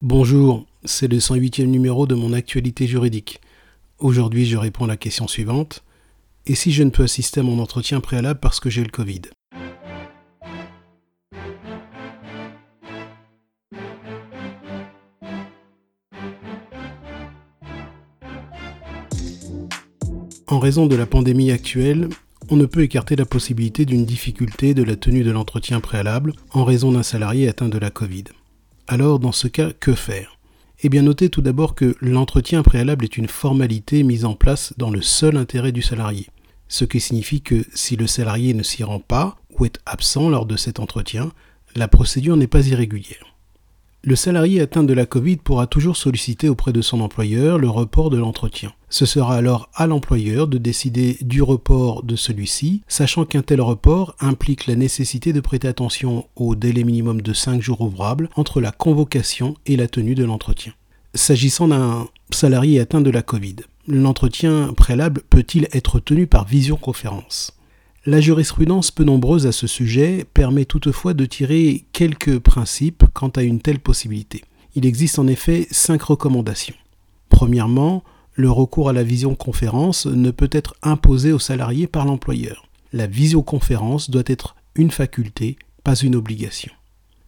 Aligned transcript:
Bonjour, 0.00 0.64
c'est 0.84 1.08
le 1.08 1.18
108e 1.18 1.64
numéro 1.64 2.06
de 2.06 2.14
mon 2.14 2.32
actualité 2.32 2.86
juridique. 2.86 3.40
Aujourd'hui, 3.98 4.46
je 4.46 4.56
réponds 4.56 4.84
à 4.84 4.86
la 4.86 4.96
question 4.96 5.26
suivante. 5.26 5.82
Et 6.46 6.54
si 6.54 6.70
je 6.70 6.84
ne 6.84 6.90
peux 6.90 7.02
assister 7.02 7.40
à 7.40 7.42
mon 7.42 7.58
entretien 7.58 7.98
préalable 7.98 8.38
parce 8.38 8.60
que 8.60 8.70
j'ai 8.70 8.84
le 8.84 8.90
Covid? 8.90 9.22
En 20.46 20.60
raison 20.60 20.86
de 20.86 20.94
la 20.94 21.06
pandémie 21.06 21.50
actuelle, 21.50 22.08
on 22.50 22.54
ne 22.54 22.66
peut 22.66 22.82
écarter 22.82 23.16
la 23.16 23.26
possibilité 23.26 23.84
d'une 23.84 24.04
difficulté 24.04 24.74
de 24.74 24.84
la 24.84 24.94
tenue 24.94 25.24
de 25.24 25.32
l'entretien 25.32 25.80
préalable 25.80 26.34
en 26.52 26.62
raison 26.62 26.92
d'un 26.92 27.02
salarié 27.02 27.48
atteint 27.48 27.68
de 27.68 27.78
la 27.78 27.90
Covid. 27.90 28.26
Alors, 28.90 29.18
dans 29.18 29.32
ce 29.32 29.48
cas, 29.48 29.70
que 29.78 29.94
faire? 29.94 30.38
Eh 30.80 30.88
bien, 30.88 31.02
notez 31.02 31.28
tout 31.28 31.42
d'abord 31.42 31.74
que 31.74 31.94
l'entretien 32.00 32.62
préalable 32.62 33.04
est 33.04 33.18
une 33.18 33.28
formalité 33.28 34.02
mise 34.02 34.24
en 34.24 34.32
place 34.32 34.72
dans 34.78 34.88
le 34.88 35.02
seul 35.02 35.36
intérêt 35.36 35.72
du 35.72 35.82
salarié, 35.82 36.28
ce 36.68 36.86
qui 36.86 36.98
signifie 36.98 37.42
que 37.42 37.66
si 37.74 37.96
le 37.96 38.06
salarié 38.06 38.54
ne 38.54 38.62
s'y 38.62 38.84
rend 38.84 39.00
pas 39.00 39.36
ou 39.58 39.66
est 39.66 39.78
absent 39.84 40.30
lors 40.30 40.46
de 40.46 40.56
cet 40.56 40.80
entretien, 40.80 41.32
la 41.76 41.86
procédure 41.86 42.38
n'est 42.38 42.46
pas 42.46 42.66
irrégulière. 42.66 43.36
Le 44.02 44.14
salarié 44.14 44.60
atteint 44.60 44.84
de 44.84 44.94
la 44.94 45.06
Covid 45.06 45.38
pourra 45.38 45.66
toujours 45.66 45.96
solliciter 45.96 46.48
auprès 46.48 46.72
de 46.72 46.82
son 46.82 47.00
employeur 47.00 47.58
le 47.58 47.68
report 47.68 48.10
de 48.10 48.16
l'entretien. 48.16 48.72
Ce 48.88 49.06
sera 49.06 49.34
alors 49.34 49.70
à 49.74 49.88
l'employeur 49.88 50.46
de 50.46 50.56
décider 50.56 51.18
du 51.20 51.42
report 51.42 52.04
de 52.04 52.14
celui-ci, 52.14 52.82
sachant 52.86 53.24
qu'un 53.24 53.42
tel 53.42 53.60
report 53.60 54.14
implique 54.20 54.68
la 54.68 54.76
nécessité 54.76 55.32
de 55.32 55.40
prêter 55.40 55.66
attention 55.66 56.26
au 56.36 56.54
délai 56.54 56.84
minimum 56.84 57.20
de 57.20 57.32
5 57.32 57.60
jours 57.60 57.80
ouvrables 57.80 58.30
entre 58.36 58.60
la 58.60 58.70
convocation 58.70 59.56
et 59.66 59.76
la 59.76 59.88
tenue 59.88 60.14
de 60.14 60.24
l'entretien. 60.24 60.74
S'agissant 61.14 61.66
d'un 61.66 62.06
salarié 62.30 62.78
atteint 62.78 63.00
de 63.00 63.10
la 63.10 63.22
Covid, 63.22 63.56
l'entretien 63.88 64.72
préalable 64.74 65.22
peut-il 65.28 65.66
être 65.72 65.98
tenu 65.98 66.28
par 66.28 66.46
visioconférence? 66.46 67.57
La 68.08 68.22
jurisprudence 68.22 68.90
peu 68.90 69.04
nombreuse 69.04 69.46
à 69.46 69.52
ce 69.52 69.66
sujet 69.66 70.24
permet 70.32 70.64
toutefois 70.64 71.12
de 71.12 71.26
tirer 71.26 71.84
quelques 71.92 72.38
principes 72.38 73.04
quant 73.12 73.28
à 73.28 73.42
une 73.42 73.60
telle 73.60 73.80
possibilité. 73.80 74.44
Il 74.74 74.86
existe 74.86 75.18
en 75.18 75.26
effet 75.26 75.68
cinq 75.70 76.04
recommandations. 76.04 76.74
Premièrement, 77.28 78.02
le 78.32 78.50
recours 78.50 78.88
à 78.88 78.94
la 78.94 79.02
visioconférence 79.02 80.06
ne 80.06 80.30
peut 80.30 80.48
être 80.52 80.74
imposé 80.80 81.32
aux 81.32 81.38
salariés 81.38 81.86
par 81.86 82.06
l'employeur. 82.06 82.66
La 82.94 83.06
visioconférence 83.06 84.08
doit 84.08 84.22
être 84.24 84.56
une 84.74 84.90
faculté, 84.90 85.58
pas 85.84 85.94
une 85.94 86.16
obligation. 86.16 86.72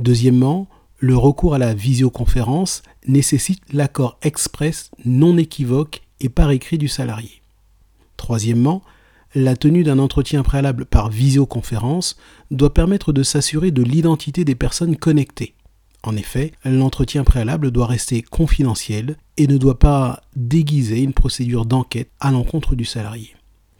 Deuxièmement, 0.00 0.66
le 0.98 1.16
recours 1.16 1.54
à 1.54 1.58
la 1.58 1.72
visioconférence 1.72 2.82
nécessite 3.06 3.62
l'accord 3.72 4.18
express 4.22 4.90
non 5.04 5.38
équivoque 5.38 6.02
et 6.18 6.28
par 6.28 6.50
écrit 6.50 6.78
du 6.78 6.88
salarié. 6.88 7.42
Troisièmement, 8.16 8.82
la 9.34 9.56
tenue 9.56 9.82
d'un 9.82 9.98
entretien 9.98 10.42
préalable 10.42 10.86
par 10.86 11.10
visioconférence 11.10 12.16
doit 12.50 12.72
permettre 12.72 13.12
de 13.12 13.22
s'assurer 13.22 13.70
de 13.70 13.82
l'identité 13.82 14.44
des 14.44 14.54
personnes 14.54 14.96
connectées. 14.96 15.54
En 16.04 16.16
effet, 16.16 16.52
l'entretien 16.64 17.24
préalable 17.24 17.70
doit 17.70 17.86
rester 17.86 18.22
confidentiel 18.22 19.16
et 19.36 19.46
ne 19.46 19.56
doit 19.56 19.78
pas 19.78 20.22
déguiser 20.36 21.00
une 21.00 21.14
procédure 21.14 21.64
d'enquête 21.64 22.10
à 22.20 22.30
l'encontre 22.30 22.74
du 22.74 22.84
salarié. 22.84 23.34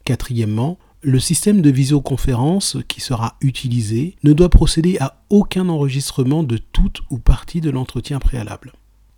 Quatrièmement, 0.05 0.79
le 1.03 1.21
système 1.21 1.61
de 1.61 1.71
visioconférence 1.71 2.79
qui 2.89 3.03
sera 3.03 3.37
utilisé 3.43 4.17
ne 4.25 4.33
doit 4.33 4.49
procéder 4.49 4.97
à 5.01 5.23
aucun 5.29 5.69
enregistrement 5.69 6.43
de 6.43 6.57
toute 6.57 7.03
ou 7.11 7.19
partie 7.19 7.61
de 7.61 7.71
l'entretien 7.71 8.19
préalable. 8.19 8.73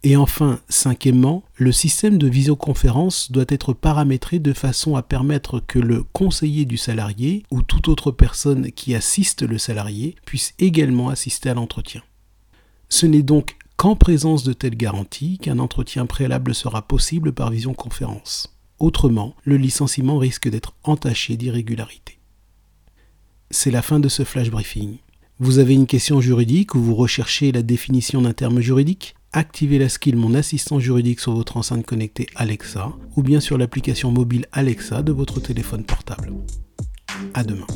Et 0.09 0.15
enfin, 0.15 0.61
cinquièmement, 0.69 1.43
le 1.57 1.73
système 1.73 2.17
de 2.17 2.29
visioconférence 2.29 3.33
doit 3.33 3.45
être 3.49 3.73
paramétré 3.73 4.39
de 4.39 4.53
façon 4.53 4.95
à 4.95 5.03
permettre 5.03 5.59
que 5.59 5.81
le 5.81 6.05
conseiller 6.05 6.65
du 6.65 6.77
salarié 6.77 7.43
ou 7.51 7.61
toute 7.63 7.89
autre 7.89 8.13
personne 8.13 8.71
qui 8.71 8.95
assiste 8.95 9.43
le 9.43 9.59
salarié 9.59 10.15
puisse 10.25 10.55
également 10.61 11.09
assister 11.09 11.49
à 11.49 11.55
l'entretien. 11.55 12.05
Ce 12.89 13.05
n'est 13.05 13.25
donc 13.25 13.57
qu'en 13.77 13.97
présence 13.97 14.45
de 14.45 14.53
telles 14.53 14.77
garanties 14.77 15.39
qu'un 15.39 15.59
entretien 15.59 16.07
préalable 16.07 16.55
sera 16.55 16.83
possible 16.83 17.33
par 17.33 17.51
visioconférence. 17.51 18.57
Autrement, 18.79 19.35
le 19.43 19.57
licenciement 19.57 20.19
risque 20.19 20.49
d'être 20.49 20.77
entaché 20.85 21.37
d'irrégularité. 21.37 22.21
C'est 23.51 23.73
la 23.73 23.83
fin 23.83 23.99
de 23.99 24.09
ce 24.09 24.23
flash 24.23 24.53
briefing. 24.53 24.99
Vous 25.41 25.59
avez 25.59 25.75
une 25.75 25.89
question 25.89 26.21
juridique 26.21 26.77
ou 26.77 26.81
vous 26.81 26.95
recherchez 26.95 27.51
la 27.51 27.63
définition 27.63 28.23
d'un 28.23 28.35
terme 28.35 28.61
juridique? 28.61 29.16
Activez 29.37 29.79
la 29.79 29.91
skill 29.91 30.17
Mon 30.17 30.35
assistant 30.35 30.81
juridique 30.81 31.21
sur 31.21 31.35
votre 31.35 31.59
enceinte 31.59 31.85
connectée 31.85 32.27
Alexa 32.37 32.93
ou 33.17 33.23
bien 33.23 33.39
sur 33.39 33.59
l'application 33.59 34.11
mobile 34.11 34.47
Alexa 34.51 35.03
de 35.03 35.13
votre 35.13 35.41
téléphone 35.41 35.85
portable. 35.85 36.33
À 37.35 37.45
demain. 37.45 37.67